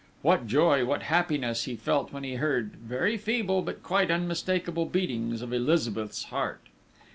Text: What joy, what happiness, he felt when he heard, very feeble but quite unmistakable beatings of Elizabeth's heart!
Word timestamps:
What 0.23 0.47
joy, 0.47 0.83
what 0.83 1.03
happiness, 1.03 1.65
he 1.65 1.75
felt 1.75 2.11
when 2.11 2.23
he 2.23 2.37
heard, 2.37 2.75
very 2.77 3.17
feeble 3.17 3.61
but 3.61 3.83
quite 3.83 4.09
unmistakable 4.09 4.85
beatings 4.87 5.43
of 5.43 5.53
Elizabeth's 5.53 6.23
heart! 6.23 6.61